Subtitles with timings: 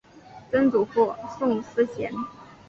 [0.51, 2.11] 曾祖父宋思贤。